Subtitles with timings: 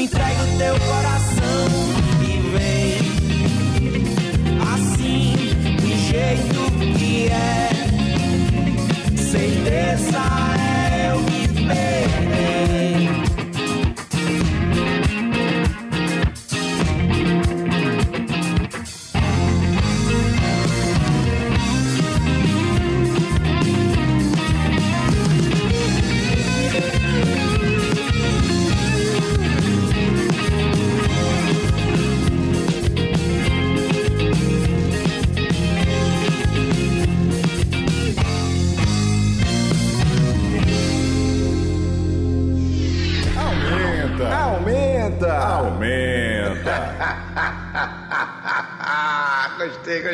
[0.00, 1.68] Entrega o teu coração
[2.22, 3.00] e vem
[4.72, 5.34] assim,
[5.76, 7.59] do jeito que é.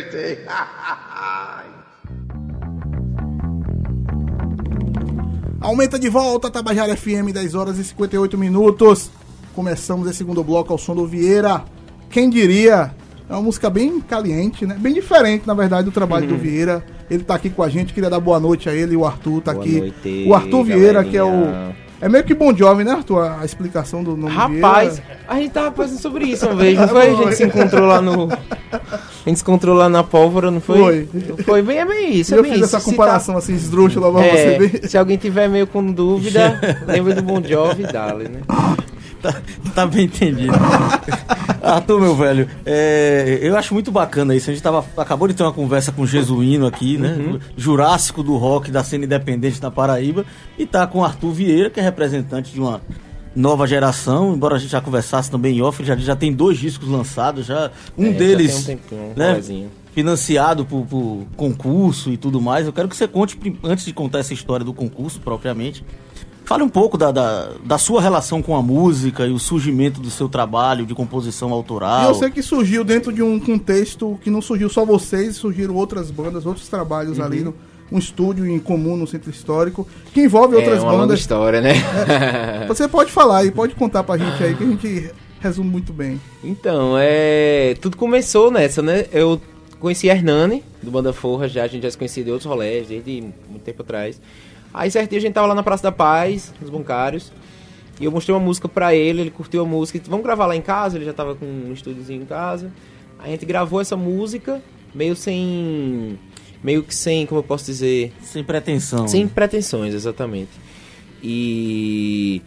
[0.02, 0.38] Gostei.
[5.60, 9.10] Aumenta de volta, Tabajara FM, 10 horas e 58 minutos.
[9.54, 11.64] Começamos esse segundo bloco ao som do Vieira.
[12.10, 12.94] Quem diria?
[13.28, 14.76] É uma música bem caliente, né?
[14.78, 16.84] Bem diferente, na verdade, do trabalho do Vieira.
[17.10, 18.94] Ele tá aqui com a gente, queria dar boa noite a ele.
[18.94, 19.80] O Arthur tá Boa aqui.
[19.80, 21.74] noite, o Arthur Vieira, que é o.
[22.00, 23.22] É meio que bom jovem, né, Arthur?
[23.40, 25.18] A explicação do nome Rapaz, Vieira.
[25.26, 27.08] a gente tava pensando sobre isso uma vez, não foi?
[27.10, 28.28] A gente se encontrou lá no.
[28.30, 31.06] A gente se encontrou lá na pólvora, não foi?
[31.06, 31.44] Foi.
[31.44, 32.76] Foi bem, é bem isso, é eu bem fiz isso.
[32.76, 34.88] essa Se comparação assim, esdrúxula pra tá- você é, ver.
[34.88, 38.40] se alguém tiver meio com dúvida, lembra do Bon Jovi e Dali, né?
[39.22, 39.34] Tá,
[39.74, 40.52] tá bem entendido.
[41.74, 44.50] Arthur, meu velho, é, eu acho muito bacana isso.
[44.50, 47.16] A gente tava, acabou de ter uma conversa com o Jesuíno aqui, né?
[47.18, 47.38] Uhum.
[47.56, 50.24] Jurássico do rock da cena independente na Paraíba.
[50.58, 52.80] E tá com o Arthur Vieira, que é representante de uma
[53.34, 54.34] nova geração.
[54.34, 57.46] Embora a gente já conversasse também em off, ele já, já tem dois discos lançados.
[57.46, 62.40] já Um É, já deles tem um tempinho, né, financiado por, por concurso e tudo
[62.40, 62.66] mais.
[62.66, 65.84] Eu quero que você conte, antes de contar essa história do concurso propriamente,
[66.46, 70.10] fale um pouco da, da, da sua relação com a música e o surgimento do
[70.10, 72.08] seu trabalho de composição E autoral.
[72.08, 76.10] eu sei que surgiu dentro de um contexto que não surgiu só vocês, surgiram outras
[76.10, 77.52] bandas, outros trabalhos ali, no,
[77.90, 81.20] um estúdio em comum no centro histórico, que envolve outras é uma longa bandas.
[81.20, 81.74] história, né?
[82.68, 86.20] Você pode falar e pode contar pra gente aí, que a gente resume muito bem.
[86.42, 87.76] Então, é.
[87.80, 89.06] Tudo começou nessa, né?
[89.12, 89.40] Eu
[89.78, 92.88] conheci a Hernani, do Banda Forra, já, a gente já se conhecia de outros rolés,
[92.88, 94.20] desde muito tempo atrás.
[94.76, 97.32] Aí certo dia a gente tava lá na Praça da Paz, nos bancários,
[97.98, 100.54] e eu mostrei uma música pra ele, ele curtiu a música, e vamos gravar lá
[100.54, 102.70] em casa, ele já tava com um estúdiozinho em casa.
[103.18, 104.62] A gente gravou essa música,
[104.94, 106.18] meio sem.
[106.62, 108.12] meio que sem, como eu posso dizer.
[108.20, 109.08] Sem pretensão.
[109.08, 110.50] Sem pretensões, exatamente.
[111.22, 112.42] E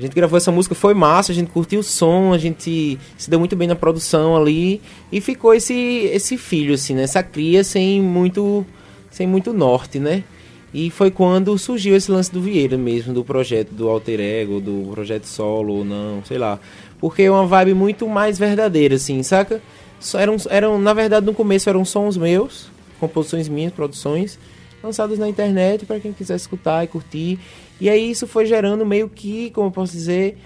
[0.00, 3.30] a gente gravou essa música, foi massa, a gente curtiu o som, a gente se
[3.30, 5.74] deu muito bem na produção ali e ficou esse
[6.12, 7.04] esse filho assim, né?
[7.04, 8.66] Essa cria sem muito
[9.10, 10.24] sem muito norte, né?
[10.72, 14.90] E foi quando surgiu esse lance do Vieira mesmo, do projeto do Alter Ego, do
[14.92, 16.58] projeto solo ou não, sei lá.
[17.00, 19.62] Porque é uma vibe muito mais verdadeira assim, saca?
[19.98, 22.68] Só eram eram na verdade no começo eram sons meus,
[23.00, 24.38] composições minhas, produções
[24.82, 27.38] lançadas na internet para quem quiser escutar e curtir.
[27.80, 30.36] E aí isso foi gerando meio que, como eu posso dizer,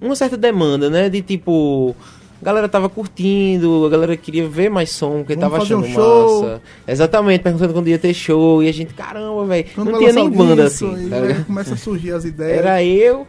[0.00, 1.08] uma certa demanda, né?
[1.08, 1.94] De tipo,
[2.40, 5.80] a galera tava curtindo, a galera queria ver mais som, porque Vamos tava fazer um
[5.80, 6.42] achando show.
[6.42, 6.62] massa.
[6.86, 8.62] Exatamente, perguntando quando ia ter show.
[8.62, 11.08] E a gente, caramba, velho, não tinha nem banda disco, assim.
[11.08, 11.44] tá ligado?
[11.46, 12.58] começa a surgir as ideias.
[12.58, 13.26] Era eu,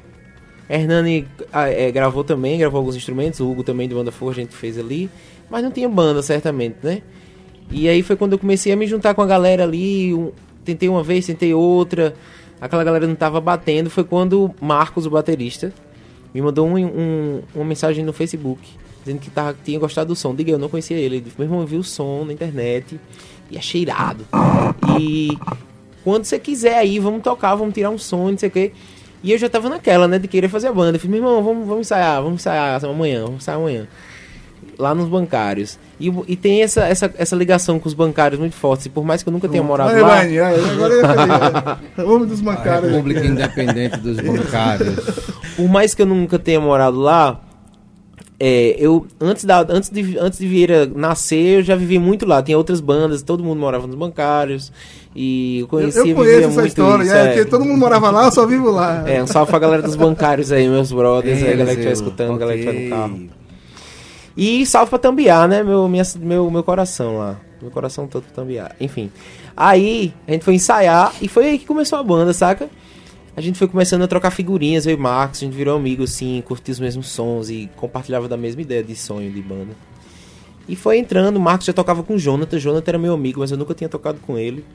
[0.70, 4.36] Hernani ah, é, gravou também, gravou alguns instrumentos, o Hugo também de banda forra a
[4.36, 5.10] gente fez ali,
[5.50, 7.02] mas não tinha banda, certamente, né?
[7.72, 10.32] E aí foi quando eu comecei a me juntar com a galera ali, um-
[10.66, 12.14] tentei uma vez, tentei outra,
[12.60, 15.74] aquela galera não tava batendo, foi quando Marcos, o baterista,
[16.34, 18.62] me mandou um- um- uma mensagem no Facebook,
[19.08, 20.36] dizendo que tava, tinha gostado do som.
[20.36, 23.00] Diga, eu não conhecia ele, meu irmão, eu vi o som na internet
[23.50, 24.26] e achei irado.
[25.00, 25.38] E
[26.04, 28.72] quando você quiser aí, vamos tocar, vamos tirar um som, não sei o quê.
[29.24, 30.98] E eu já tava naquela, né, de querer fazer a banda.
[30.98, 33.88] Eu falei, meu irmão, vamos, vamos ensaiar, vamos ensaiar amanhã, vamos ensaiar amanhã.
[34.78, 35.80] Lá nos bancários.
[36.00, 38.86] E, e tem essa, essa, essa ligação com os bancários muito forte.
[38.86, 40.22] E por mais que eu nunca tenha morado lá.
[40.22, 41.80] Agora.
[41.98, 42.92] O homem dos A bancários.
[42.92, 45.00] República Independente dos Bancários.
[45.56, 47.42] Por mais que eu nunca tenha morado lá,
[48.40, 52.42] é, eu antes, da, antes, de, antes de Vieira nascer, eu já vivi muito lá.
[52.44, 54.72] Tinha outras bandas, todo mundo morava nos bancários.
[55.16, 57.46] E eu Eu, conhecia eu vivia conheço essa muito história, isso, é, é.
[57.46, 59.04] todo mundo morava lá, eu só vivo lá.
[59.10, 61.90] É, um salve pra galera dos bancários aí, meus brothers, aí, Eles, galera que estiver
[61.90, 62.40] eu- escutando, ok.
[62.40, 63.20] galera que estiver no carro.
[64.36, 65.64] E salve pra Tambiá, né?
[65.64, 67.38] Meu, minha, meu, meu coração lá.
[67.60, 68.70] Meu coração todo pra Tambiá.
[68.80, 69.10] Enfim.
[69.56, 72.70] Aí, a gente foi ensaiar e foi aí que começou a banda, saca?
[73.38, 76.42] A gente foi começando a trocar figurinhas, eu e Marcos, a gente virou amigo, assim,
[76.44, 79.76] curtia os mesmos sons e compartilhava da mesma ideia de sonho de banda.
[80.68, 83.42] E foi entrando, o Marcos já tocava com o Jonathan, o Jonathan era meu amigo,
[83.42, 84.66] mas eu nunca tinha tocado com ele.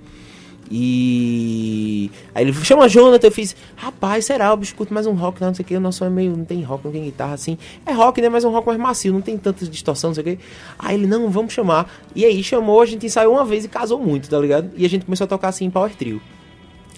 [0.70, 4.50] E aí ele chama Jonathan, eu fiz, rapaz, será?
[4.50, 6.62] Eu escuto mais um rock, não, sei o que, o nosso é meio, não tem
[6.62, 7.59] rock, não tem guitarra assim.
[7.85, 8.29] É rock, né?
[8.29, 10.38] Mas é um rock mais macio, não tem tanta distorção, não sei o que.
[10.79, 11.93] Aí ele, não, vamos chamar.
[12.14, 14.70] E aí chamou, a gente ensaiou uma vez e casou muito, tá ligado?
[14.76, 16.23] E a gente começou a tocar assim em Power Trio.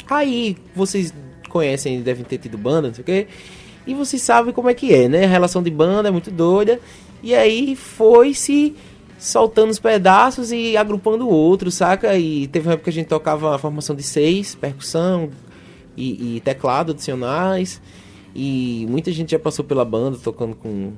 [0.07, 1.15] Aí vocês
[1.55, 3.27] conhecem, devem ter tido banda, não sei o quê.
[3.87, 5.25] E vocês sabem como é que é, né?
[5.25, 6.81] A relação de banda é muito doida.
[7.23, 8.75] E aí foi se
[9.19, 12.19] soltando os pedaços e agrupando outros, saca?
[12.19, 15.31] E teve uma época que a gente tocava a formação de seis, percussão
[15.97, 17.81] e, e teclado adicionais.
[18.35, 20.93] E muita gente já passou pela banda tocando com,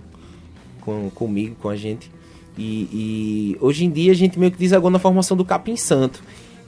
[0.81, 2.11] com comigo, com a gente.
[2.56, 6.23] E, e hoje em dia a gente meio que desagou na formação do Capim Santo.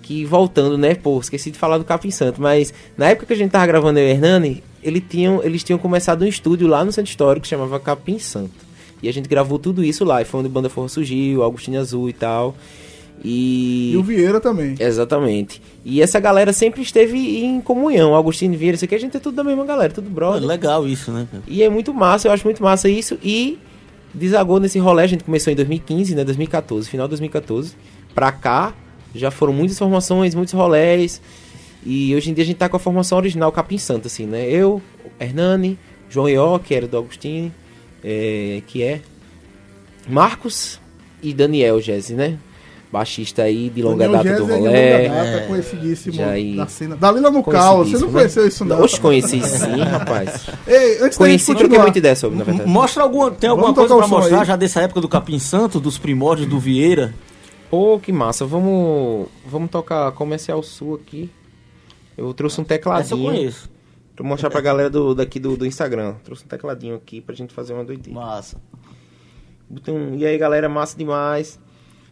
[0.09, 0.95] Que voltando, né?
[0.95, 2.41] Pô, esqueci de falar do Capim Santo.
[2.41, 5.63] Mas na época que a gente tava gravando eu e o Hernani, ele tinham, eles
[5.63, 8.55] tinham começado um estúdio lá no Centro Histórico que chamava Capim Santo.
[9.03, 10.23] E a gente gravou tudo isso lá.
[10.23, 12.57] E foi onde Banda Forra surgiu, Agostinho Azul e tal.
[13.23, 13.93] E.
[13.93, 14.77] E o Vieira também.
[14.81, 15.61] Exatamente.
[15.85, 18.17] E essa galera sempre esteve em comunhão.
[18.17, 20.43] Agostinho Vieira, isso aqui a gente é tudo da mesma galera, tudo brother.
[20.43, 21.29] legal isso, né?
[21.47, 23.19] E é muito massa, eu acho muito massa isso.
[23.23, 23.59] E
[24.15, 26.25] desagou nesse rolê, a gente começou em 2015, né?
[26.25, 27.75] 2014, final de 2014.
[28.15, 28.73] Pra cá,
[29.15, 31.21] já foram muitas formações, muitos rolés.
[31.85, 34.49] E hoje em dia a gente tá com a formação original Capim Santo, assim, né?
[34.51, 34.83] Eu,
[35.19, 35.79] Hernani,
[36.11, 37.53] João Ió, que era do Agostinho,
[38.05, 39.01] é, que é
[40.09, 40.81] Marcos
[41.23, 42.39] e Daniel Jesse, né?
[42.91, 45.09] Baixista aí de longa Daniel data do Gessler de rolê.
[45.09, 46.57] longa data, conhecidíssimo Já aí.
[46.57, 46.97] da cena.
[46.97, 48.49] Dalila no caos, você não Conhecidíssimo, conheceu né?
[48.49, 48.81] isso não?
[48.83, 50.47] Oxe, conheci sim, rapaz.
[50.67, 52.69] Ei, antes Conheci, da gente muita ideia sobre, na verdade.
[52.69, 54.47] Mostra alguma, tem alguma Vamos coisa pra mostrar aí.
[54.47, 57.13] já dessa época do Capim Santo, dos primórdios do Vieira?
[57.71, 58.47] Pô, que massa.
[58.47, 61.31] Vamos, vamos tocar Comercial Sul aqui.
[62.17, 63.25] Eu trouxe um Essa eu tecladinho.
[63.25, 63.71] conheço.
[64.17, 66.15] Pra mostrar pra galera do, daqui do, do Instagram.
[66.25, 68.19] Trouxe um tecladinho aqui pra gente fazer uma doideira.
[68.19, 68.57] Massa.
[69.71, 71.59] Botei um- E aí, galera, massa demais.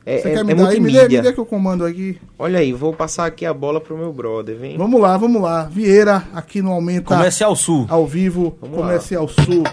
[0.04, 0.78] É, Você é, quer é me dar aí?
[0.78, 2.16] Me dê, me dê que eu comando aqui.
[2.38, 4.78] Olha aí, vou passar aqui a bola pro meu brother, vem.
[4.78, 5.64] Vamos lá, vamos lá.
[5.64, 7.86] Vieira, aqui no Aumenta Comercial Sul.
[7.88, 8.84] ao vivo, Vamos lá.
[8.84, 9.64] Comercial Sul.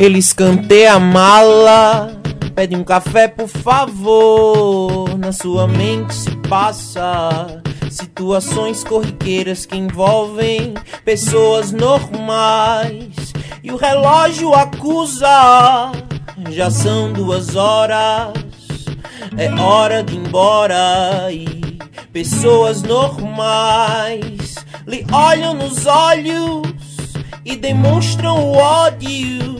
[0.00, 2.18] Eles cantei a mala,
[2.54, 5.14] pede um café por favor.
[5.18, 10.72] Na sua mente se passa situações corriqueiras que envolvem
[11.04, 13.12] pessoas normais.
[13.62, 15.92] E o relógio acusa,
[16.48, 18.32] já são duas horas,
[19.36, 21.30] é hora de ir embora.
[21.30, 21.78] E
[22.10, 24.54] pessoas normais
[24.86, 26.62] lhe olham nos olhos
[27.44, 29.59] e demonstram o ódio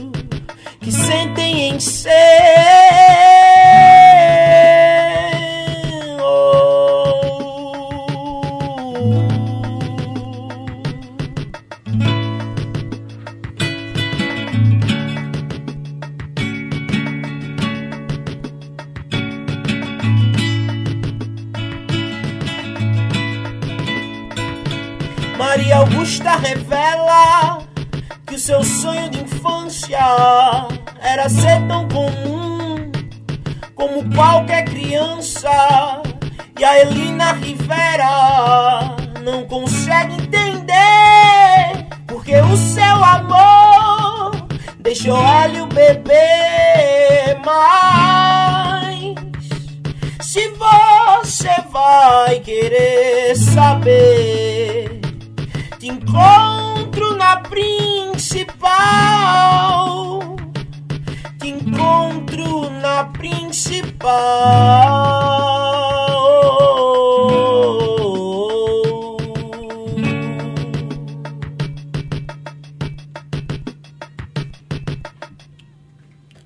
[0.91, 2.11] que sentem em ser.
[25.39, 27.63] Maria Augusta revela
[28.27, 32.91] que o seu sonho de infância era ser tão comum
[33.75, 35.51] como qualquer criança.
[36.59, 44.47] E a Elina Rivera não consegue entender porque o seu amor
[44.79, 47.37] deixou ela o bebê.
[47.45, 49.15] Mas
[50.21, 55.01] se você vai querer saber,
[55.79, 58.61] te encontro na principal.
[61.91, 64.11] Encontro na principal.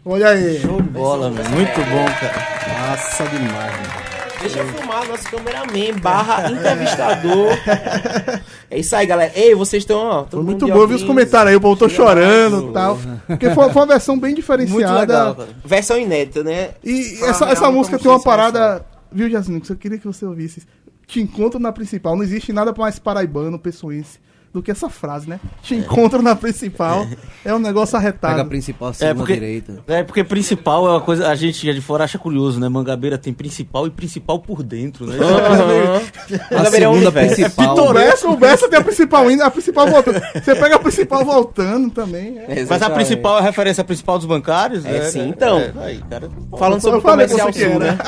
[0.07, 0.61] Olha aí.
[0.61, 1.45] Show de bola, meu.
[1.51, 2.89] Muito bom, cara.
[2.89, 4.05] Massa demais, mano.
[4.41, 7.49] Deixa eu filmar nosso cameraman barra entrevistador.
[8.71, 9.33] É isso aí, galera.
[9.35, 10.25] Ei, vocês estão, ó.
[10.25, 12.99] Foi muito bom, eu vi os comentários aí, o povo tô chorando e tal.
[13.27, 15.01] Porque foi, foi uma versão bem Muito diferenciada.
[15.01, 15.49] legal, cara.
[15.65, 16.71] Versão inédita, né?
[16.83, 18.85] E Ah, essa, essa música tem uma são parada.
[19.13, 19.61] Viu, Jasmine?
[19.61, 20.63] Que eu queria que você ouvisse.
[21.07, 22.17] Te encontro na principal.
[22.17, 24.19] Não existe nada mais paraibano, pessoense,
[24.55, 25.41] do que essa frase, né?
[25.63, 27.05] Te encontro na principal.
[27.45, 28.49] É um negócio Pega a arretado.
[28.49, 29.83] principal, segunda porque- direita.
[29.89, 32.69] É, porque principal é uma coisa, a gente é de fora acha curioso, né?
[32.69, 35.17] Mangabeira tem principal e principal por dentro, né?
[35.19, 37.35] A Mangabeira é um segunda universo.
[37.35, 37.79] principal.
[37.79, 40.21] O Bessa, o Bessa tem a principal ainda, a principal voltando.
[40.35, 42.39] Você pega a principal voltando também.
[42.39, 42.65] é.
[42.71, 44.85] Mas a principal é a referência principal dos bancários?
[44.87, 45.01] É, né?
[45.11, 45.59] sim, então.
[45.59, 46.29] É, aí, cara.
[46.57, 47.99] Falando sobre o comercial sul, né?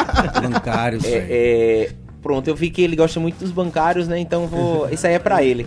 [0.42, 1.04] Bancários.
[1.04, 1.90] É, é,
[2.22, 4.16] pronto, eu vi que ele gosta muito dos bancários, né?
[4.20, 4.88] Então vou.
[4.90, 5.66] Isso aí é pra ele.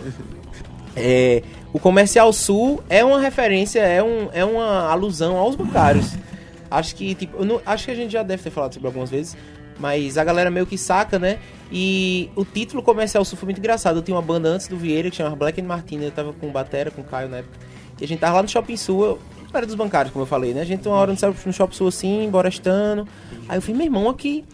[0.96, 1.42] É,
[1.72, 6.14] o Comercial Sul é uma referência, é, um, é uma alusão aos bancários.
[6.70, 9.36] Acho que, tipo, não- acho que a gente já deve ter falado sobre algumas vezes,
[9.78, 11.38] mas a galera meio que saca, né?
[11.72, 13.98] E o título Comercial Sul foi muito engraçado.
[13.98, 16.48] Eu tinha uma banda antes do Vieira que chamava Black and Martina, eu tava com
[16.48, 17.58] o Batera, com o Caio na época.
[18.00, 19.18] E a gente tava lá no Shopping Sul, eu,
[19.52, 20.60] era dos bancários, como eu falei, né?
[20.60, 23.06] A gente uma hora no no Shopping Sul assim, borestando.
[23.48, 24.44] Aí eu fui, meu irmão, aqui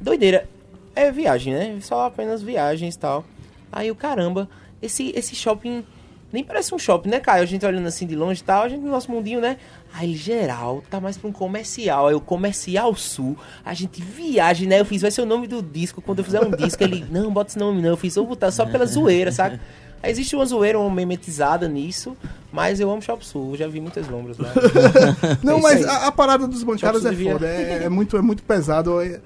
[0.00, 0.48] doideira.
[0.94, 1.76] É viagem, né?
[1.82, 3.24] Só apenas viagens e tal.
[3.70, 4.48] Aí o caramba,
[4.82, 5.84] esse, esse shopping
[6.32, 7.42] nem parece um shopping, né, Caio?
[7.44, 9.56] A gente olhando assim de longe e tal, a gente no nosso mundinho, né?
[9.94, 12.08] Aí ele, geral, tá mais pra um comercial.
[12.08, 14.80] Aí o Comercial Sul, a gente viaja, né?
[14.80, 16.02] Eu fiz, vai ser o nome do disco.
[16.02, 17.90] Quando eu fizer um disco, ele, não, bota esse nome não.
[17.90, 19.58] Eu fiz, vou botar só pela zoeira, saca?
[20.02, 22.14] Aí existe uma zoeira, uma memetizada nisso,
[22.52, 24.52] mas eu amo Shop Sul, já vi muitas lombras lá.
[25.42, 27.46] Não, É mas a, a parada dos bancários é devia- foda.
[27.46, 29.00] É, é muito, é muito pesado.
[29.00, 29.20] É-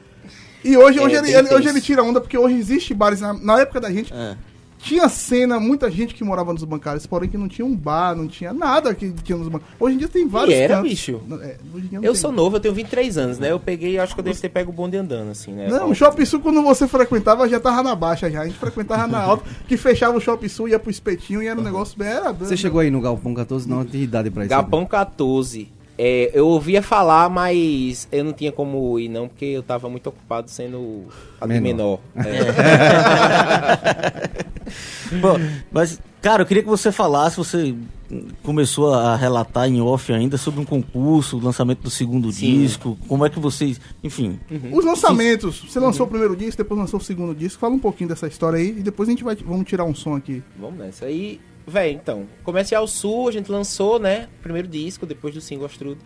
[0.63, 3.21] E hoje, É, hoje, ele, ele- hoje ele tira onda, porque hoje existe bares.
[3.21, 4.37] Na, na época da gente, É.
[4.83, 8.27] tinha cena, muita gente que morava nos bancários, porém que não tinha um bar, não
[8.27, 9.77] tinha nada que tinha nos bancários.
[9.79, 10.55] Hoje em dia tem vários.
[10.55, 10.91] E era, cantos.
[10.91, 11.21] bicho.
[11.43, 12.21] É, hoje em dia não Eu tem.
[12.21, 13.53] sou novo, eu tenho 23 anos, né?
[13.53, 15.69] Eu peguei, acho que eu devo ter pego o bonde andando, assim, né?
[15.69, 18.43] Não, o Shopping Sul, quando você frequentava, já tava na baixa já.
[18.43, 21.61] A gente frequentava na alta, que fechava o Shopping Sul, ia pro espetinho e era
[21.61, 22.09] um negócio bem.
[22.09, 24.51] Era, Você chegou aí no Galpão 14, não tem idade pra isso.
[24.51, 25.69] Galpão 14.
[26.03, 30.07] É, eu ouvia falar, mas eu não tinha como ir, não, porque eu tava muito
[30.09, 31.05] ocupado sendo
[31.47, 31.61] menor.
[31.61, 32.01] Menor.
[32.25, 32.31] É.
[35.21, 35.39] Bom,
[35.71, 37.75] mas, cara, eu queria que você falasse, você
[38.43, 42.61] começou a relatar em off ainda sobre um concurso, o lançamento do segundo Sim.
[42.61, 44.39] disco, como é que vocês, enfim,
[44.73, 47.61] Os lançamentos, você lançou o primeiro disco, depois lançou o segundo disco.
[47.61, 50.17] Fala um pouquinho dessa história aí e depois a gente vai vamos tirar um som
[50.17, 50.43] aqui.
[50.59, 51.07] Vamos nessa.
[51.07, 54.29] Aí, velho, então, Comercial Sul, a gente lançou, né?
[54.43, 56.01] Primeiro disco, depois do single Astrudo.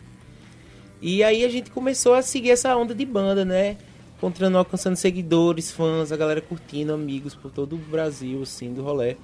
[1.00, 3.76] E aí a gente começou a seguir essa onda de banda, né?
[4.16, 9.16] Encontrando, alcançando seguidores, fãs, a galera curtindo, amigos por todo o Brasil, assim, do rolê.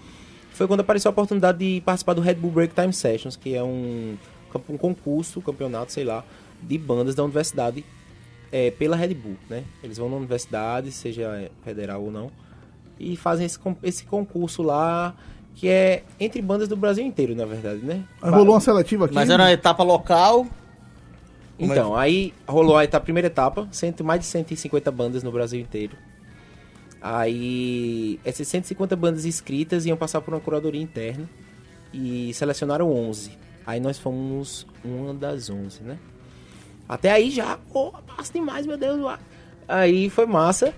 [0.52, 3.62] Foi quando apareceu a oportunidade de participar do Red Bull Break Time Sessions, que é
[3.62, 4.16] um,
[4.68, 6.24] um concurso, campeonato, sei lá,
[6.62, 7.84] de bandas da universidade
[8.52, 9.64] é, pela Red Bull, né?
[9.82, 12.30] Eles vão na universidade, seja federal ou não,
[12.98, 15.14] e fazem esse, esse concurso lá,
[15.54, 18.04] que é entre bandas do Brasil inteiro, na verdade, né?
[18.20, 19.14] Aí rolou uma seletiva aqui.
[19.14, 20.46] mas era uma etapa local,
[21.62, 25.60] Então, aí rolou a, etapa- a primeira etapa, cento, mais de 150 bandas no Brasil
[25.60, 25.96] inteiro.
[27.00, 31.28] Aí, essas 150 bandas inscritas iam passar por uma curadoria interna
[31.92, 33.30] e selecionaram 11.
[33.66, 35.98] Aí nós fomos uma das 11, né?
[36.88, 39.00] Até aí já, pô, massa demais, meu Deus.
[39.66, 40.74] Aí foi massa.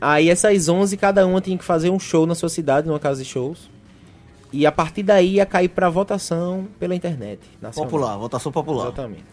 [0.00, 3.22] Aí essas 11, cada uma tinha que fazer um show na sua cidade, numa casa
[3.22, 3.68] de shows.
[4.52, 7.40] E a partir daí ia cair pra votação pela internet.
[7.60, 7.90] nacional.
[7.90, 8.84] popular, votação popular.
[8.86, 9.24] Exatamente.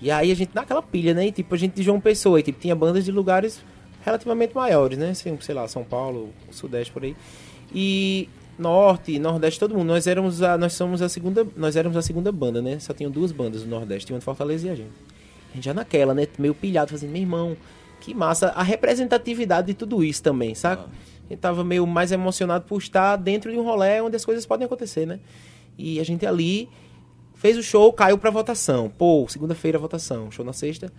[0.00, 1.26] E aí a gente naquela pilha, né?
[1.26, 3.62] E tipo, a gente de João Pessoa, e tipo, tinha bandas de lugares
[4.04, 5.10] relativamente maiores, né?
[5.10, 7.16] Assim, Sei lá, São Paulo, Sudeste por aí.
[7.74, 8.28] E
[8.58, 9.88] Norte, Nordeste, todo mundo.
[9.88, 12.78] Nós éramos a, nós somos a segunda, nós éramos a segunda banda, né?
[12.78, 14.90] Só tinham duas bandas no Nordeste, tinha uma de Fortaleza e a gente.
[15.50, 16.26] A gente já naquela, né?
[16.38, 17.56] Meio pilhado, fazendo, meu irmão,
[18.00, 20.82] que massa a representatividade de tudo isso também, saca?
[20.82, 24.46] A gente tava meio mais emocionado por estar dentro de um rolê onde as coisas
[24.46, 25.20] podem acontecer, né?
[25.76, 26.68] E a gente ali
[27.38, 28.90] fez o show, caiu pra votação.
[28.90, 30.92] Pô, segunda-feira votação, show na sexta.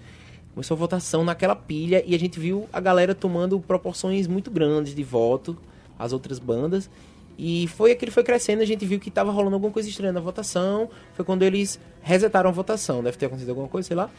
[0.54, 4.96] Começou a votação naquela pilha e a gente viu a galera tomando proporções muito grandes
[4.96, 5.56] de voto,
[5.98, 6.90] as outras bandas.
[7.38, 10.20] E foi aquilo foi crescendo, a gente viu que tava rolando alguma coisa estranha na
[10.20, 10.90] votação.
[11.14, 14.10] Foi quando eles resetaram a votação, deve ter acontecido alguma coisa, sei lá.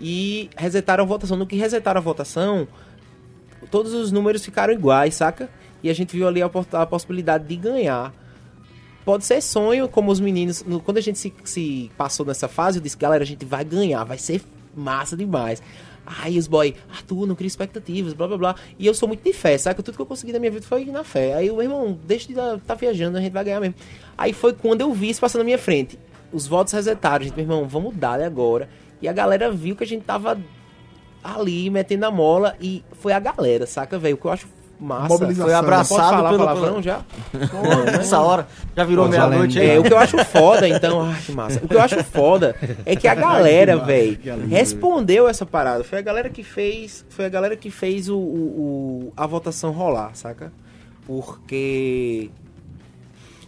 [0.00, 1.36] E resetaram a votação.
[1.36, 2.68] No que resetaram a votação,
[3.70, 5.48] todos os números ficaram iguais, saca?
[5.82, 8.12] E a gente viu ali a, a possibilidade de ganhar.
[9.08, 10.62] Pode ser sonho, como os meninos.
[10.62, 13.64] no- quando a gente se, se passou nessa fase, eu disse, galera, a gente vai
[13.64, 14.42] ganhar, vai ser
[14.76, 15.62] massa demais.
[16.04, 18.54] Aí os boy, Arthur, não cria expectativas, blá blá blá.
[18.78, 19.82] E eu sou muito de fé, saca?
[19.82, 21.32] Tudo que eu consegui na minha vida foi na fé.
[21.32, 23.76] Aí o meu irmão, deixa de estar tá viajando, a gente vai ganhar mesmo.
[24.18, 25.98] Aí foi quando eu vi isso passando na minha frente.
[26.30, 28.68] Os votos resetaram, gente, meu irmão, vamos dar agora.
[29.00, 30.38] E a galera viu que a gente tava
[31.24, 34.16] ali metendo a mola e foi a galera, saca, velho?
[34.16, 34.46] O que eu acho
[34.80, 35.08] massa.
[35.08, 35.44] Mobilização.
[35.46, 37.00] Foi abraçado Pode falar pelo- palavrão já?
[37.92, 39.70] Nessa hora, já virou meia-noite aí.
[39.70, 41.60] É, o que eu acho foda, então, ai, que massa.
[41.64, 42.54] O que eu acho foda
[42.86, 44.18] é que a galera, velho,
[44.48, 45.82] respondeu essa parada.
[45.84, 48.20] Foi a galera que fez, foi a galera que fez o, o-
[49.08, 50.52] o- a votação rolar, saca?
[51.06, 52.30] Porque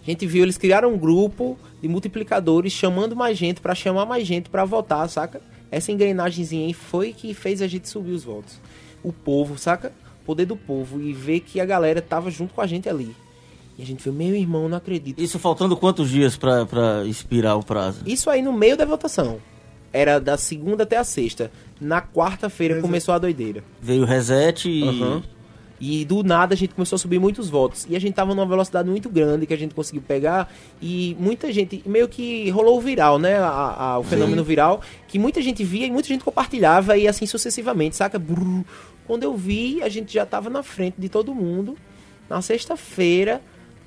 [0.02, 4.26] A gente viu, eles criaram um grupo de multiplicadores chamando mais gente pra chamar mais
[4.26, 5.40] gente pra votar, saca?
[5.70, 8.58] Essa engrenagemzinha aí foi que fez a gente subir os votos.
[9.04, 9.92] O povo, saca?
[10.24, 13.14] Poder do povo e ver que a galera tava junto com a gente ali.
[13.78, 15.20] E a gente viu, meu irmão, não acredito.
[15.20, 18.02] Isso faltando quantos dias pra, pra expirar o prazo?
[18.06, 19.38] Isso aí no meio da votação.
[19.92, 21.50] Era da segunda até a sexta.
[21.80, 23.64] Na quarta-feira começou a doideira.
[23.80, 24.82] Veio o reset e.
[24.86, 25.22] Aham.
[25.82, 27.86] E do nada a gente começou a subir muitos votos.
[27.88, 30.52] E a gente tava numa velocidade muito grande que a gente conseguiu pegar.
[30.80, 33.38] E muita gente, meio que rolou o viral, né?
[33.38, 34.82] A- a- o fenômeno viral.
[35.08, 38.18] Que muita gente via e muita gente compartilhava e assim sucessivamente, saca?
[38.18, 38.62] Brrr.
[39.10, 41.76] Quando eu vi, a gente já tava na frente de todo mundo.
[42.28, 43.42] Na sexta-feira,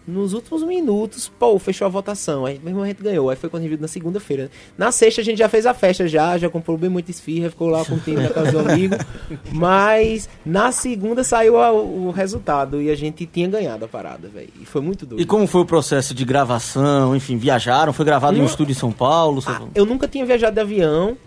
[0.05, 2.45] nos últimos minutos, pô, fechou a votação.
[2.45, 3.29] Aí mesmo a gente ganhou.
[3.29, 4.51] Aí foi quando a gente viu na segunda-feira.
[4.77, 7.69] Na sexta a gente já fez a festa já, já comprou bem muita esfirra, ficou
[7.69, 8.95] lá com o time na casa do amigo.
[9.49, 14.49] Mas na segunda saiu a- o resultado e a gente tinha ganhado a parada, velho.
[14.61, 15.21] E foi muito doido.
[15.21, 17.15] E como foi o processo de gravação?
[17.15, 17.93] Enfim, viajaram?
[17.93, 18.49] Foi gravado em um Não.
[18.49, 19.41] estúdio em São Paulo?
[19.47, 21.17] Ah, eu nunca tinha viajado de avião,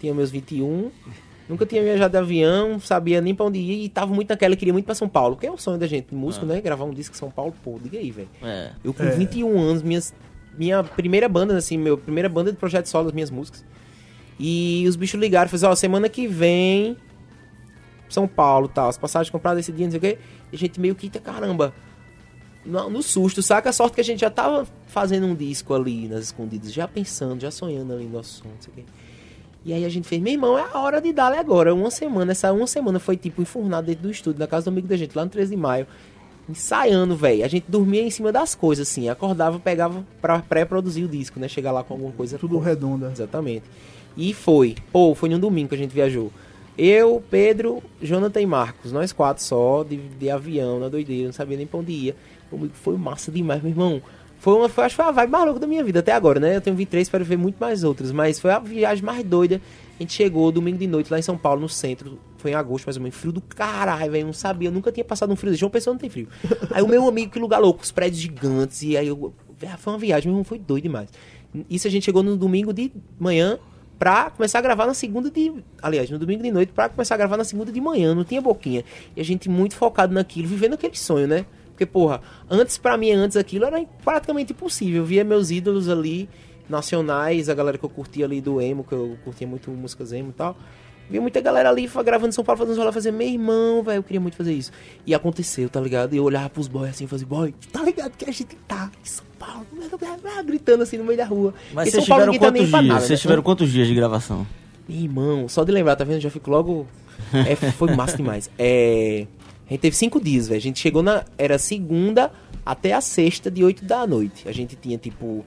[0.00, 0.90] tinha meus 21.
[1.48, 4.72] Nunca tinha viajado de avião, sabia nem pra onde ir e tava muito naquela, queria
[4.72, 6.60] muito pra São Paulo, que é o sonho da gente, de músico, né?
[6.60, 8.28] Gravar um disco em São Paulo, pô, diga aí, velho.
[8.42, 8.70] É.
[8.82, 10.14] Eu com 21 anos, minhas,
[10.56, 13.62] minha primeira banda, assim, meu primeira banda de projeto solo das minhas músicas.
[14.40, 16.96] E os bichos ligaram, falaram, ó, semana que vem,
[18.08, 20.18] São Paulo, tal, as passagens compradas esse dia, não sei o quê.
[20.50, 21.74] E a gente meio que, "Eita, caramba,
[22.64, 23.68] no, no susto, saca?
[23.68, 27.40] A sorte que a gente já tava fazendo um disco ali nas escondidas, já pensando,
[27.40, 28.84] já sonhando ali no nosso som, não sei o quê.
[29.64, 31.74] E aí a gente fez, meu irmão, é a hora de dar agora.
[31.74, 34.86] Uma semana, essa uma semana foi tipo enfurnado dentro do estúdio, na casa do amigo
[34.86, 35.86] da gente, lá no 13 de maio.
[36.46, 37.42] Ensaiando, velho.
[37.42, 39.08] A gente dormia em cima das coisas, assim.
[39.08, 41.48] Acordava, pegava pra pré-produzir o disco, né?
[41.48, 42.38] Chegar lá com alguma coisa.
[42.38, 43.10] Tudo redonda.
[43.10, 43.64] Exatamente.
[44.14, 44.74] E foi.
[44.92, 46.30] Pô, foi num domingo que a gente viajou.
[46.76, 51.56] Eu, Pedro, Jonathan e Marcos, nós quatro só, de, de avião, na doideira, não sabia
[51.56, 52.16] nem pra onde ia.
[52.74, 54.02] Foi massa demais, meu irmão.
[54.44, 56.38] Foi uma, foi, acho que foi a vibe mais louca da minha vida até agora,
[56.38, 56.56] né?
[56.56, 59.58] Eu tenho 23, espero ver muito mais outras, mas foi a viagem mais doida.
[59.98, 62.18] A gente chegou domingo de noite lá em São Paulo, no centro.
[62.36, 63.16] Foi em agosto, mais ou menos.
[63.16, 64.26] Frio do caralho, velho.
[64.26, 64.68] Não sabia.
[64.68, 65.60] Eu nunca tinha passado um frio desse.
[65.60, 66.28] João Pessoa não tem frio.
[66.70, 68.82] Aí o meu amigo, que lugar louco, os prédios gigantes.
[68.82, 69.32] E aí eu.
[69.78, 70.44] Foi uma viagem, meu irmão.
[70.44, 71.08] Foi doido demais.
[71.70, 73.58] Isso a gente chegou no domingo de manhã
[73.98, 75.54] pra começar a gravar na segunda de.
[75.80, 78.14] Aliás, no domingo de noite pra começar a gravar na segunda de manhã.
[78.14, 78.84] Não tinha boquinha.
[79.16, 81.46] E a gente muito focado naquilo, vivendo aquele sonho, né?
[81.74, 85.02] Porque, porra, antes pra mim, antes aquilo era praticamente impossível.
[85.02, 86.28] Eu via meus ídolos ali,
[86.68, 90.30] nacionais, a galera que eu curtia ali do emo, que eu curtia muito músicas emo
[90.30, 90.56] e tal.
[91.10, 93.98] Via muita galera ali gravando em São Paulo, fazendo os rolês, fazer, meu irmão, velho,
[93.98, 94.70] eu queria muito fazer isso.
[95.04, 96.14] E aconteceu, tá ligado?
[96.14, 98.90] E eu olhava pros boys assim e fazia, boy, tá ligado que a gente tá
[99.02, 99.66] em São Paulo,
[100.46, 101.52] gritando assim no meio da rua.
[101.74, 102.70] Mas vocês tiveram tá quantos dias?
[102.70, 103.16] nada, Vocês né?
[103.16, 104.46] tiveram quantos dias de gravação?
[104.88, 106.20] Meu irmão, só de lembrar, tá vendo?
[106.20, 106.86] Já fico logo.
[107.32, 108.50] É, foi massa demais.
[108.58, 109.26] É,
[109.66, 110.58] a gente teve cinco dias, velho.
[110.58, 111.24] A gente chegou na.
[111.38, 112.30] Era segunda
[112.64, 114.48] até a sexta, de 8 da noite.
[114.48, 115.44] A gente tinha, tipo,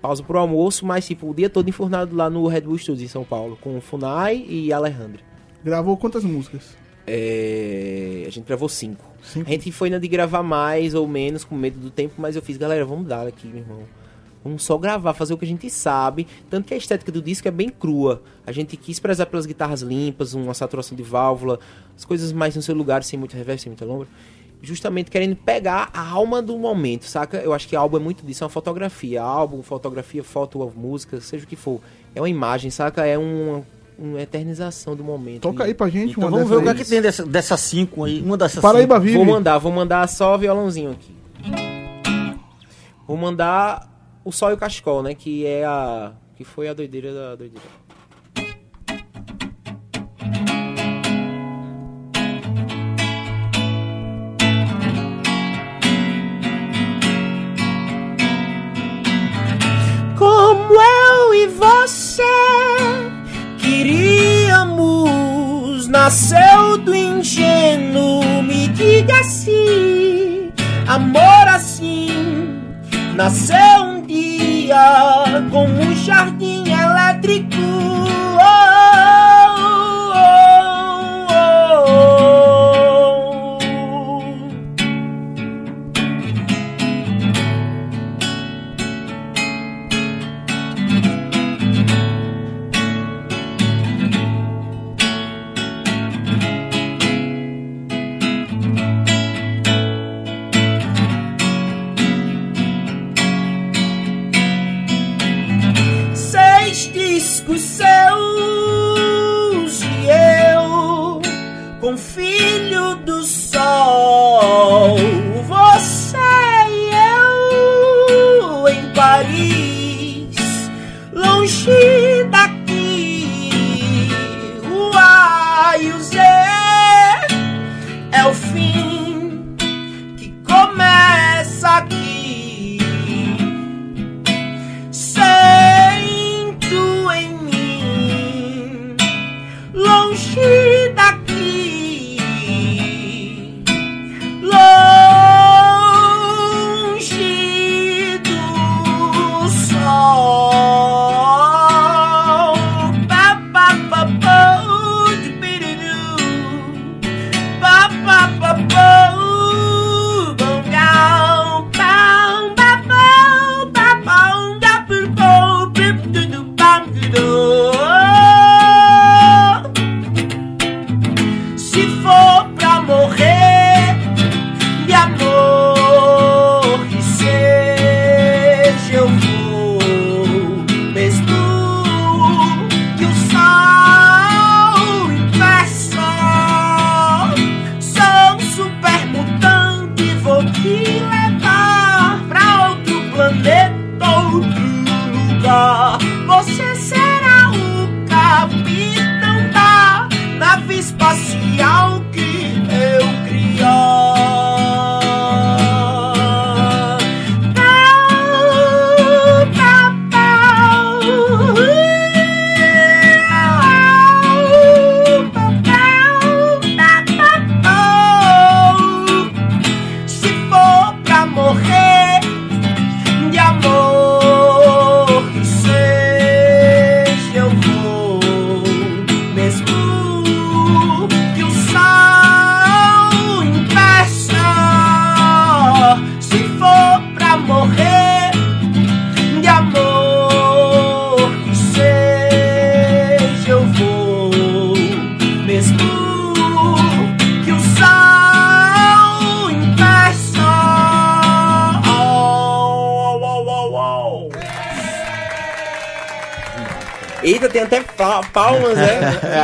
[0.00, 3.08] pausa pro almoço, mas, tipo, o dia todo enfurnado lá no Red Bull Studios em
[3.08, 5.22] São Paulo, com Funai e Alejandro.
[5.62, 6.76] Gravou quantas músicas?
[7.06, 9.04] É, a gente gravou cinco.
[9.22, 9.48] Cinco?
[9.48, 12.42] A gente foi na de gravar mais ou menos, com medo do tempo, mas eu
[12.42, 13.82] fiz, galera, vamos dar aqui, meu irmão.
[14.42, 16.26] Vamos só gravar, fazer o que a gente sabe.
[16.48, 18.22] Tanto que a estética do disco é bem crua.
[18.46, 21.58] A gente quis prezar pelas guitarras limpas, uma saturação de válvula,
[21.96, 24.08] as coisas mais no seu lugar, sem muito reverb, sem muita lombra.
[24.60, 27.38] Justamente querendo pegar a alma do momento, saca?
[27.38, 29.22] Eu acho que álbum é muito disso, é uma fotografia.
[29.22, 31.80] Álbum, fotografia, foto, música, seja o que for.
[32.14, 33.06] É uma imagem, saca?
[33.06, 33.62] É uma,
[33.96, 35.42] uma eternização do momento.
[35.42, 37.60] Toca aí pra gente Então uma vamos ver o que, é que tem dessa, dessas
[37.60, 38.20] cinco aí.
[38.20, 39.06] Uma dessas Paraíba cinco.
[39.06, 39.16] Vive.
[39.16, 41.14] Vou mandar, vou mandar só violãozinho aqui.
[43.06, 43.88] Vou mandar
[44.28, 45.14] o Sol e o Cachecol, né?
[45.14, 46.12] Que é a.
[46.36, 47.66] Que foi a doideira da doideira.
[60.18, 62.22] Como eu e você
[63.58, 64.28] queríamos,
[65.88, 70.52] nasceu do ingênuo, me diga se
[70.86, 72.08] amor assim
[73.16, 73.97] nasceu
[74.68, 77.56] dia como um jardim elétrico.
[77.56, 79.27] Oh, oh,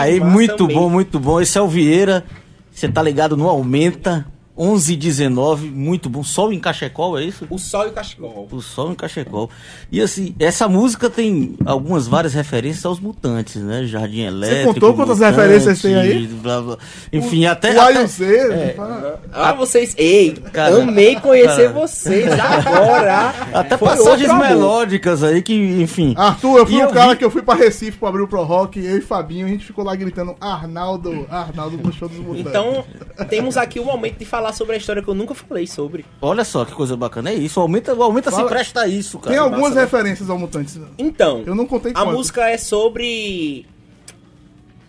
[0.05, 0.81] aí, muito mesmo.
[0.81, 1.41] bom, muito bom.
[1.41, 2.25] Esse é o Vieira.
[2.73, 4.27] Você tá ligado no Aumenta.
[4.57, 6.23] 11 e 19, muito bom.
[6.23, 7.45] Sol em Cachecol, é isso?
[7.51, 8.49] O sol e o cachecol.
[8.53, 9.51] O Sol em Cachecol.
[9.91, 13.85] E assim, essa música tem algumas várias referências aos mutantes, né?
[13.85, 14.75] Jardim Elétrico.
[14.75, 16.27] contou quantas Mutante, referências tem aí?
[16.27, 16.79] blá, blá.
[17.13, 17.75] Enfim, até.
[17.77, 18.75] O até- o Z.
[18.77, 19.93] fala- Ah, vocês.
[19.99, 21.81] Ei, Cara, amei conhecer cara.
[21.87, 23.35] vocês agora.
[23.53, 26.15] Até Foi passagens melódicas aí que, enfim.
[26.17, 28.29] Arthur, eu fui o eu cara vi- que eu fui pra Recife pra abrir o
[28.29, 32.19] Pro Rock, eu e Fabinho, a gente ficou lá gritando Arnaldo, Arnaldo no show dos
[32.19, 32.47] Mutantes.
[32.47, 32.85] Então,
[33.29, 36.05] temos aqui o momento de falar sobre a história que eu nunca falei sobre.
[36.21, 37.31] Olha só que coisa bacana.
[37.31, 37.59] É isso.
[37.61, 39.31] Aumenta, aumenta se Fala- presta a isso, cara.
[39.31, 39.81] tem algumas Massa, né?
[39.83, 40.79] referências ao Mutantes.
[40.99, 42.15] Então, Eu não contei a quantas.
[42.15, 43.67] música é sobre.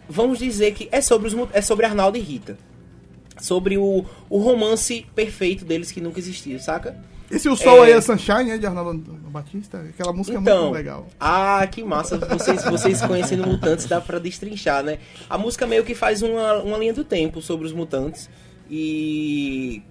[0.07, 2.57] Vamos dizer que é sobre, os, é sobre Arnaldo e Rita.
[3.41, 6.95] Sobre o, o romance perfeito deles que nunca existiu, saca?
[7.29, 7.87] Esse O Sol É.
[7.87, 9.79] aí é Sunshine, né, de Arnaldo Batista.
[9.89, 11.07] Aquela música é Então, muito legal.
[11.19, 12.17] ah, que massa.
[12.19, 14.99] Vocês, vocês conhecendo mutantes, dá pra destrinchar, né?
[15.27, 18.29] A música meio que faz uma, uma linha do tempo sobre os mutantes.
[18.69, 19.81] E.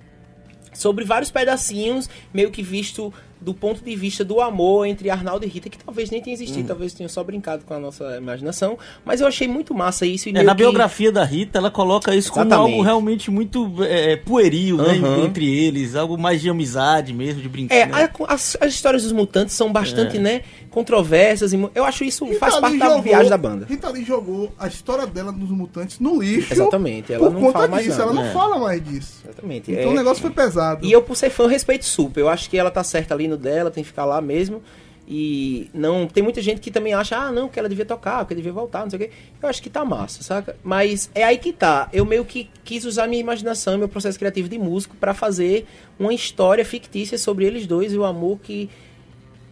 [0.72, 5.48] Sobre vários pedacinhos, meio que visto do ponto de vista do amor entre Arnaldo e
[5.48, 8.76] Rita, que talvez nem tenha existido, talvez tenha só brincado com a nossa imaginação.
[9.04, 10.28] Mas eu achei muito massa isso.
[10.30, 12.72] E É, na que- biografia da Rita, ela coloca isso como Exatamente.
[12.72, 14.94] algo realmente muito é, pueril, né?
[14.98, 15.26] Aham.
[15.26, 18.10] Entre eles, algo mais de amizade mesmo, de É, brincadeira.
[18.26, 19.72] a- as, as histórias dos mutantes são É.
[19.72, 20.40] bastante, né,
[20.74, 21.52] controversas.
[21.52, 23.64] E eu acho isso Rita faz Lee parte da jogou- viagem da banda.
[23.66, 26.52] Rita Lee jogou a história dela dos Mutantes no lixo.
[26.52, 28.10] Exatamente, ela por não conta fala mais disso, nada.
[28.10, 28.32] ela não É.
[28.32, 29.20] fala mais disso.
[29.24, 29.70] Exatamente.
[29.72, 30.84] Então é- o negócio foi pesado.
[30.84, 32.20] E eu, por ser fã, respeito super.
[32.20, 34.60] Eu acho que ela tá certa ali no dela, tem que ficar lá mesmo.
[35.06, 36.06] E não.
[36.06, 38.52] Tem muita gente que também acha, ah, não, que ela devia tocar, que ela devia
[38.52, 39.10] voltar, não sei o quê.
[39.42, 40.56] Eu acho que tá massa, saca?
[40.64, 41.90] Mas é aí que tá.
[41.92, 45.66] Eu meio que quis usar minha imaginação, meu processo criativo de músico, pra fazer
[45.98, 48.70] uma história fictícia sobre eles dois e o amor que,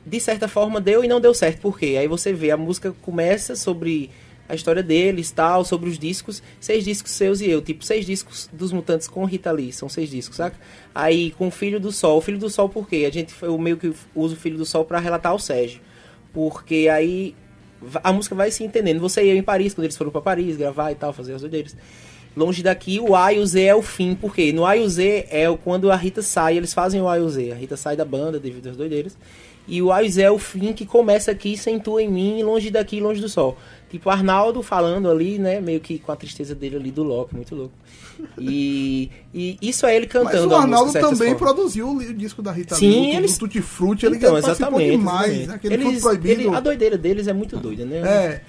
[0.04, 1.60] de certa forma, deu e não deu certo.
[1.60, 1.96] Por quê?
[1.98, 4.10] Aí você vê, a música começa sobre
[4.48, 8.50] a história deles, tal, sobre os discos, seis discos seus e eu, tipo, seis discos
[8.52, 10.56] dos Mutantes com Rita Lee, são seis discos, saca?
[10.94, 13.04] Aí com o Filho do Sol, o Filho do Sol por quê?
[13.08, 15.80] A gente, eu meio que uso o Filho do Sol pra relatar o Sérgio,
[16.34, 17.34] porque aí
[18.04, 20.56] a música vai se entendendo, você e eu em Paris, quando eles foram pra Paris,
[20.56, 21.76] gravar e tal, fazer as doideiras.
[22.36, 24.88] Longe daqui, o A e o Z é o fim, porque no A e o
[24.88, 27.76] Z é quando a Rita sai, eles fazem o A e o Z, a Rita
[27.76, 29.16] sai da banda devido às doideiras,
[29.68, 32.42] e o A o Z é o fim que começa aqui, sem tu em mim,
[32.42, 33.56] longe daqui, longe do sol.
[33.90, 37.54] Tipo, Arnaldo falando ali, né, meio que com a tristeza dele ali do Loki, muito
[37.54, 37.74] louco.
[38.38, 42.40] E, e isso é ele Mas cantando o a Arnaldo também produziu o o disco
[42.42, 44.90] da Rita Sim, Lee, o eles- do Tutti Frutti, ele Então, participou exatamente.
[44.90, 45.54] demais, exatamente.
[45.66, 46.40] aquele Eles, Proibido.
[46.42, 47.98] ele- a doideira deles é muito doida, né?
[47.98, 48.40] É,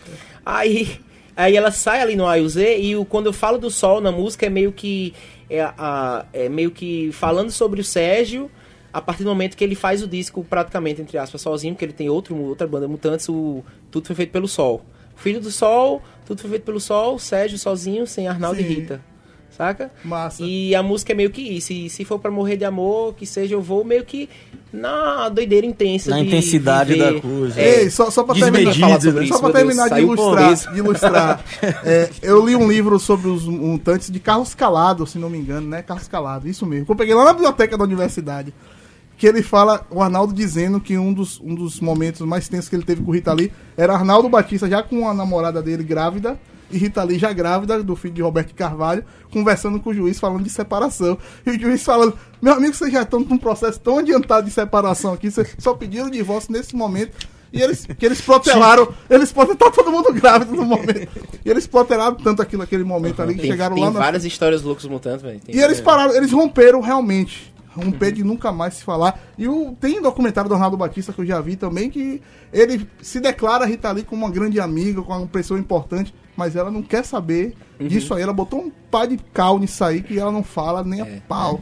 [0.46, 0.98] Aí,
[1.36, 3.70] aí ela sai ali no A e o Z e o, quando eu falo do
[3.70, 5.14] sol na música é meio que
[5.50, 8.50] é, a, é meio que falando sobre o Sérgio
[8.94, 11.94] a partir do momento que ele faz o disco praticamente entre aspas sozinho, porque ele
[11.94, 14.86] tem outro outra banda mutantes, o tudo foi feito pelo Sol.
[15.16, 18.74] Filho do Sol, tudo foi feito pelo Sol, Sérgio sozinho, sem Arnaldo e Sim.
[18.74, 19.14] Rita.
[19.56, 19.92] Saca?
[20.04, 20.44] massa.
[20.44, 21.72] E a música é meio que isso.
[21.72, 24.28] E se for pra morrer de amor, que seja, eu vou meio que
[24.72, 26.10] na doideira intensa.
[26.10, 27.14] Na de intensidade viver.
[27.14, 27.62] da coisa.
[27.62, 29.26] É, Ei, só, só pra Desmedido, terminar, falar sobre né?
[29.26, 31.46] isso, só pra meu Deus, terminar de ilustrar, de ilustrar
[31.86, 35.68] é, eu li um livro sobre os mutantes de Carlos Calado, se não me engano,
[35.68, 35.84] né?
[35.84, 36.88] Carlos Calado, isso mesmo.
[36.90, 38.52] Eu peguei lá na biblioteca da universidade.
[39.24, 42.76] Que ele fala, o Arnaldo dizendo que um dos, um dos momentos mais tensos que
[42.76, 46.38] ele teve com o Rita Lee era Arnaldo Batista já com a namorada dele grávida
[46.70, 50.44] e Rita Lee já grávida do filho de Roberto Carvalho, conversando com o juiz falando
[50.44, 51.18] de separação.
[51.46, 55.14] E o juiz falando: Meu amigo, vocês já estão num processo tão adiantado de separação
[55.14, 57.16] aqui, vocês só pediram o divórcio nesse momento.
[57.54, 61.08] E eles, que eles protelaram, eles protelaram, tá todo mundo grávido no momento.
[61.46, 64.26] E eles protelaram tanto aquilo naquele momento ali que Tem, chegaram tem lá na várias
[64.26, 65.40] histórias loucas mutantes, velho.
[65.40, 67.53] Tem- e eles pararam, eles romperam realmente.
[67.76, 68.14] Romper Uhum.
[68.14, 69.20] de nunca mais se falar.
[69.38, 72.88] E o, tem um documentário do Arnaldo Batista que eu já vi também, que ele
[73.02, 76.70] se declara a Rita Lee como uma grande amiga, com uma pessoa importante, mas ela
[76.72, 77.88] não quer saber Uhum.
[77.88, 78.22] disso aí.
[78.22, 81.22] Ela botou um pá de cal nisso aí que ela não fala nem a É.
[81.28, 81.60] pau.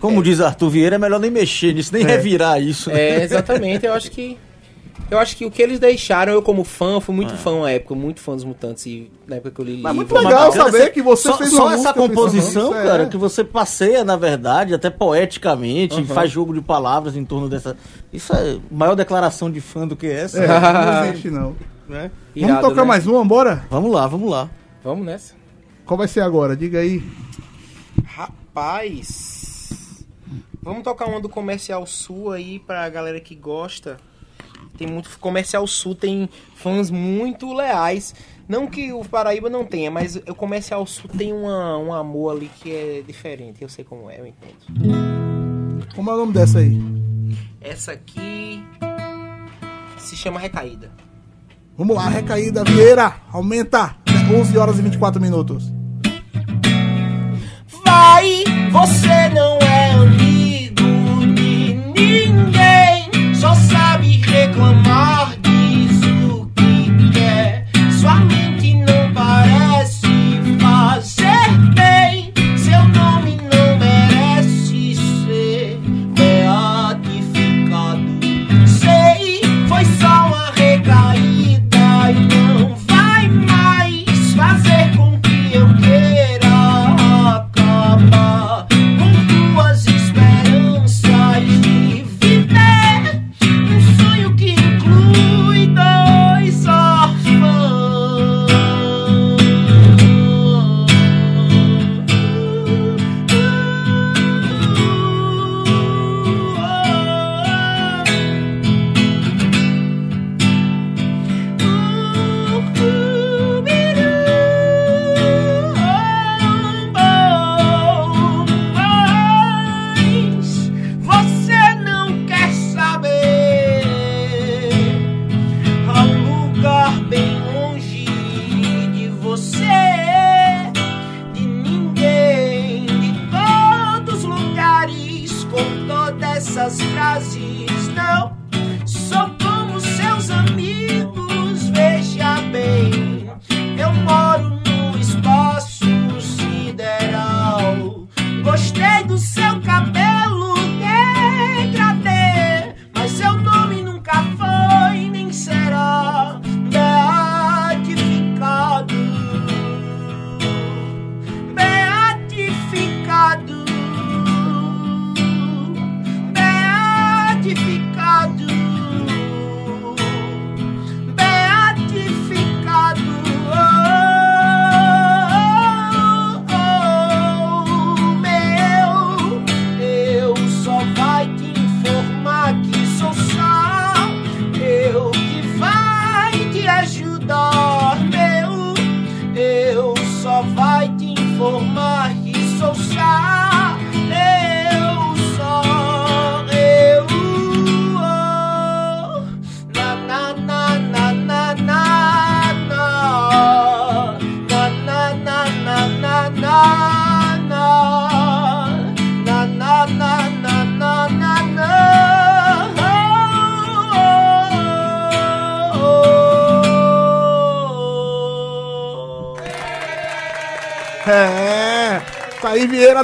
[0.00, 2.90] Como diz Arthur Vieira, é melhor nem mexer nisso, nem revirar isso.
[2.90, 3.00] né?
[3.00, 3.86] É, exatamente.
[3.86, 4.36] Eu acho que.
[5.10, 7.94] Eu acho que o que eles deixaram, eu como fã, fui muito fã na época,
[7.94, 8.86] muito fã dos Mutantes.
[8.86, 11.36] E na época que eu li Mas livro, muito legal bacana, saber que você só,
[11.36, 12.84] fez só essa pensando composição, é.
[12.84, 17.76] cara, que você passeia, na verdade, até poeticamente, faz jogo de palavras em torno dessa.
[18.12, 20.42] Isso é maior declaração de fã do que essa.
[20.42, 21.54] É, não existe não.
[21.88, 22.10] né?
[22.34, 22.88] irado, vamos tocar né?
[22.88, 23.64] mais uma, bora?
[23.70, 24.50] Vamos lá, vamos lá.
[24.82, 25.34] Vamos nessa.
[25.84, 26.56] Qual vai ser agora?
[26.56, 27.02] Diga aí.
[28.04, 30.04] Rapaz.
[30.62, 33.98] Vamos tocar uma do Comercial Sul aí pra galera que gosta.
[34.76, 35.18] Tem muito.
[35.18, 38.14] Comercial Sul tem fãs muito leais.
[38.48, 42.50] Não que o Paraíba não tenha, mas o Comercial Sul tem uma, um amor ali
[42.60, 43.62] que é diferente.
[43.62, 45.86] Eu sei como é, eu entendo.
[45.94, 46.78] Como é o nome dessa aí?
[47.60, 48.62] Essa aqui
[49.96, 50.92] se chama Recaída.
[51.76, 53.96] Vamos lá, recaída, Vieira, aumenta.
[54.06, 55.72] É 11 horas e 24 minutos.
[57.84, 62.50] Vai, você não é amigo de ninguém,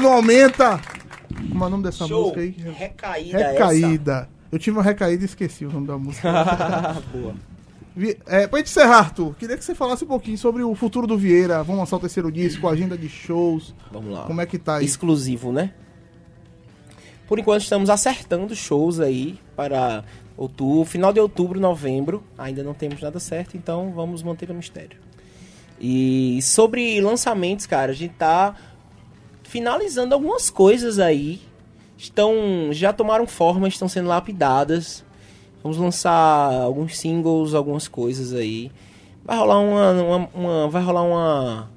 [0.01, 0.81] não aumenta.
[1.49, 2.23] Como é o nome dessa Show.
[2.23, 2.51] música aí?
[2.51, 4.29] Recaída, Recaída.
[4.51, 6.29] Eu tive uma recaída e esqueci o nome da música.
[6.29, 7.03] essa.
[7.13, 7.35] Boa.
[8.27, 11.19] É, pra gente encerrar, Arthur, queria que você falasse um pouquinho sobre o futuro do
[11.19, 11.63] Vieira.
[11.63, 13.75] Vamos lançar o terceiro disco, agenda de shows.
[13.93, 14.25] Vamos lá.
[14.25, 14.85] Como é que tá aí?
[14.85, 15.73] exclusivo, né?
[17.27, 20.05] Por enquanto estamos acertando shows aí para
[20.37, 22.25] outubro, final de outubro, novembro.
[22.39, 24.99] Ainda não temos nada certo, então vamos manter o mistério.
[25.81, 28.55] E sobre lançamentos, cara, a gente tá
[29.51, 31.41] finalizando algumas coisas aí.
[31.99, 32.33] Estão
[32.71, 35.05] já tomaram forma, estão sendo lapidadas.
[35.63, 38.71] Vamos lançar alguns singles, algumas coisas aí.
[39.25, 41.69] Vai rolar uma, uma- uma- vai rolar uma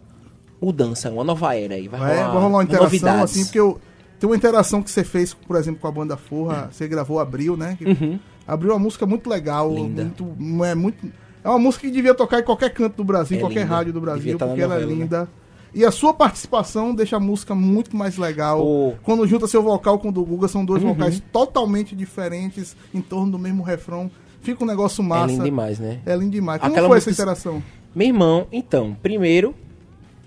[0.61, 1.87] mudança, uma nova era aí.
[1.89, 3.23] Vai É, rolar, vai rolar uma interação novidades.
[3.31, 3.81] assim, porque eu.
[4.19, 7.57] Tem uma interação que você fez, por exemplo, com a banda Forra, você gravou Abril,
[7.57, 7.75] né?
[7.77, 8.17] Que Uhum.
[8.47, 10.03] Abriu uma música muito legal, Linda.
[10.03, 11.11] muito, é muito,
[11.43, 13.75] é uma música que devia tocar em qualquer canto do Brasil, É qualquer linda.
[13.75, 15.27] rádio do Brasil, tá porque ela é novela, né?
[15.73, 18.59] E a sua participação deixa a música muito mais legal.
[18.61, 18.93] Pô.
[19.03, 20.93] Quando junta seu vocal com o do Guga, são dois Uhum.
[20.93, 24.09] vocais totalmente diferentes, em torno do mesmo refrão.
[24.41, 25.27] Fica um negócio É massa.
[25.31, 25.99] lindo demais, né?
[26.05, 26.59] É lindo demais.
[26.61, 27.63] Como Aquela foi essa interação?
[27.95, 29.55] Meu irmão, então, primeiro,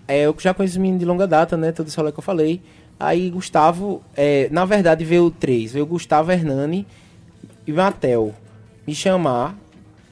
[0.09, 1.71] é, eu já conheço o menino de longa data, né?
[1.71, 2.61] Todo esse rolê que eu falei.
[2.99, 5.73] Aí Gustavo, é, na verdade veio três.
[5.73, 6.87] Veio Gustavo Hernani
[7.67, 8.35] e Matel
[8.87, 9.55] me chamar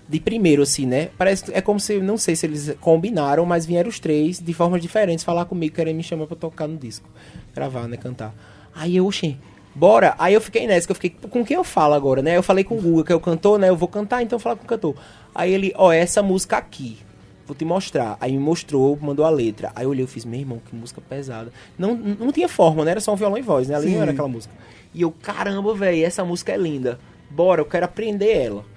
[0.08, 1.08] de primeiro, assim, né?
[1.16, 4.80] Parece é como se, não sei se eles combinaram, mas vieram os três de formas
[4.82, 7.08] diferentes falar comigo, querendo me chamar pra tocar no disco.
[7.54, 7.96] Gravar, né?
[7.96, 8.34] Cantar.
[8.74, 9.36] Aí eu, oxê,
[9.74, 10.14] bora.
[10.18, 12.36] Aí eu fiquei nessa, que eu fiquei, com quem eu falo agora, né?
[12.36, 13.68] Eu falei com o Guga, que é o cantor, né?
[13.68, 14.94] Eu vou cantar, então eu vou falar com o cantor.
[15.34, 16.98] Aí ele, ó, essa música aqui.
[17.46, 18.16] Vou te mostrar.
[18.20, 19.70] Aí me mostrou, mandou a letra.
[19.74, 21.52] Aí eu olhei, eu fiz, meu irmão, que música pesada.
[21.78, 22.92] Não, não tinha forma, né?
[22.92, 23.74] Era só um violão e voz, né?
[23.74, 23.94] Ali Sim.
[23.94, 24.54] não era aquela música.
[24.94, 26.98] E eu, caramba, velho, essa música é linda.
[27.30, 28.73] Bora, eu quero aprender ela.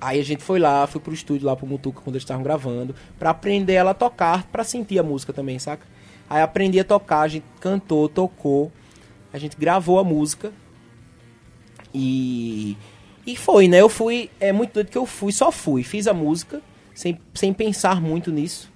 [0.00, 2.94] Aí a gente foi lá, foi pro estúdio lá pro Mutuca quando eles estavam gravando,
[3.18, 5.86] pra aprender ela a tocar, pra sentir a música também, saca?
[6.28, 8.70] Aí aprendi a tocar, a gente cantou, tocou,
[9.32, 10.52] a gente gravou a música
[11.94, 12.76] e
[13.26, 13.80] E foi, né?
[13.80, 15.82] Eu fui, é muito doido que eu fui, só fui.
[15.82, 16.62] Fiz a música,
[16.94, 18.70] sem, sem pensar muito nisso.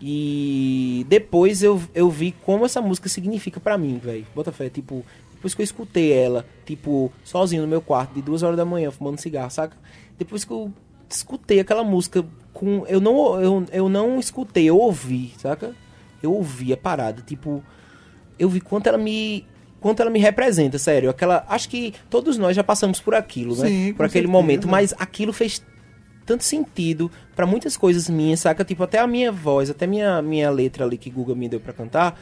[0.00, 4.26] E depois eu, eu vi como essa música significa pra mim, velho.
[4.34, 8.42] Bota fé, tipo, depois que eu escutei ela, tipo, sozinho no meu quarto, de duas
[8.42, 9.76] horas da manhã, fumando cigarro, saca?
[10.18, 10.72] Depois que eu
[11.08, 12.84] escutei aquela música com.
[12.86, 15.74] Eu não, eu, eu não escutei, eu ouvi, saca?
[16.22, 17.62] Eu ouvi a parada, tipo,
[18.38, 19.46] eu vi quanto ela me.
[19.80, 21.10] Quanto ela me representa, sério.
[21.10, 21.44] Aquela.
[21.48, 23.68] Acho que todos nós já passamos por aquilo, né?
[23.68, 24.32] Sim, por aquele certeza.
[24.32, 24.66] momento.
[24.66, 25.62] Mas aquilo fez
[26.24, 28.64] tanto sentido pra muitas coisas minhas, saca?
[28.64, 31.72] Tipo, até a minha voz, até minha, minha letra ali que Guga me deu pra
[31.74, 32.18] cantar.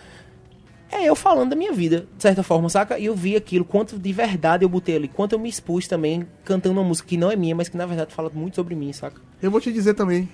[0.93, 2.99] É eu falando da minha vida, de certa forma, saca?
[2.99, 6.27] E eu vi aquilo, quanto de verdade eu botei ali, quanto eu me expus também
[6.45, 8.93] cantando uma música que não é minha, mas que na verdade fala muito sobre mim,
[8.93, 9.19] saca?
[9.41, 10.29] Eu vou te dizer também,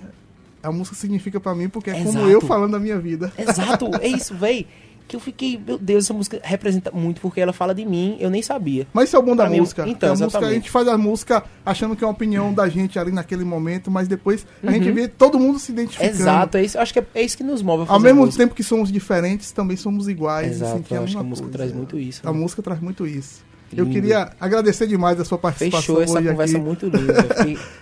[0.61, 2.29] a música significa pra mim porque é como Exato.
[2.29, 3.31] eu falando da minha vida.
[3.37, 4.67] Exato, é isso, véi.
[5.09, 8.29] Que eu fiquei, meu Deus, essa música representa muito porque ela fala de mim, eu
[8.29, 8.85] nem sabia.
[8.93, 9.81] Mas isso é o bom da Pra mim, música.
[9.87, 10.45] então, Que a música.
[10.45, 13.89] A gente faz a música achando que é uma opinião da gente ali naquele momento,
[13.89, 14.73] mas depois a Uhum.
[14.73, 16.11] gente vê todo mundo se identificando.
[16.11, 18.53] Exato, é isso, acho que é, é isso que nos move a Ao mesmo tempo
[18.53, 20.51] que somos diferentes, também somos iguais.
[20.51, 21.57] Exato, assim, que é eu acho que a música coisa.
[21.57, 22.21] traz muito isso.
[22.23, 22.37] A né?
[22.39, 23.43] música traz muito isso.
[23.75, 23.95] Eu Lindo.
[23.95, 26.65] queria agradecer demais a sua participação Fechou essa conversa aqui.
[26.65, 27.25] muito linda.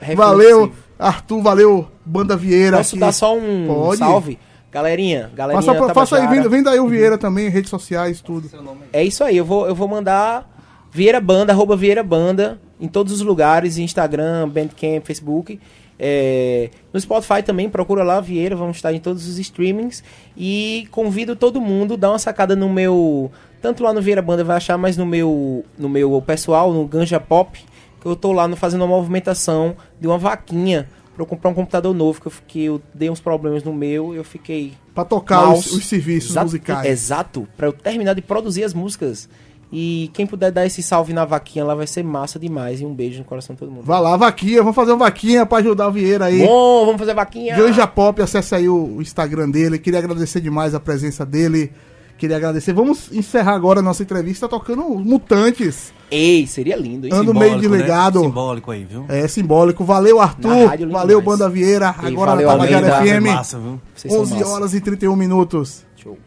[0.10, 0.72] eu Valeu.
[1.00, 2.78] Arthur, valeu, Banda Vieira.
[2.78, 3.00] Posso aqui.
[3.00, 4.00] dar só um Pode.
[4.00, 4.40] salve?
[4.72, 8.50] Galerinha, galerinha Faça, pra- faça aí, vem, vem daí o Vieira também, redes sociais, tudo.
[8.92, 10.48] É isso aí, eu vou, eu vou mandar
[10.92, 15.60] Vieira Banda, arroba Vieira Banda, em todos os lugares, Instagram, Bandcamp, Facebook.
[16.00, 20.04] É, no Spotify também, procura lá Vieira, vamos estar em todos os streamings.
[20.36, 23.32] E convido todo mundo a dar uma sacada no meu.
[23.62, 27.20] Tanto lá no Vieira Banda vai achar, mas no meu, no meu pessoal, no Ganja
[27.20, 27.58] Pop,
[28.00, 30.88] que eu tô lá no- fazendo uma movimentação de uma vaquinha
[31.18, 34.14] pra eu comprar um computador novo, que eu, fiquei, eu dei uns problemas no meu
[34.14, 36.86] eu fiquei Pra tocar os, os serviços Exato, musicais.
[36.86, 39.28] Exato, pra eu terminar de produzir as músicas.
[39.72, 42.80] E quem puder dar esse salve na vaquinha lá vai ser massa demais.
[42.80, 43.84] E um beijo no coração de todo mundo.
[43.84, 46.46] Vai lá, vaquinha, vamos fazer uma vaquinha pra ajudar o Vieira aí.
[46.46, 47.56] Bom, vamos fazer vaquinha.
[47.56, 49.78] Ganja Pop, acesse aí o, o Instagram dele.
[49.78, 51.72] Queria agradecer demais a presença dele.
[52.18, 52.74] Queria agradecer.
[52.74, 55.94] Vamos encerrar agora a nossa entrevista tocando Mutantes.
[56.10, 57.14] Ei, seria lindo, hein?
[57.14, 58.20] Ando Simbólico, meio desligado.
[58.22, 58.26] Né?
[58.28, 59.06] Simbólico aí, viu?
[59.08, 59.84] É simbólico.
[59.84, 60.66] Valeu, Na Arthur.
[60.68, 61.40] rádio, Valeu, demais.
[61.40, 61.96] Banda Vieira.
[62.04, 63.20] E Agora valeu, na Tabajara Almeida.
[63.22, 63.24] FM.
[63.36, 63.82] Massa, viu?
[63.94, 64.48] Vocês são 11 massa.
[64.48, 65.86] horas e 31 minutos.
[65.96, 66.18] Show.